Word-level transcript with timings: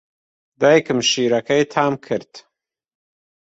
دایکم 0.61 0.99
شیرەکەی 1.09 1.63
تام 1.73 1.93
کرد. 2.05 2.31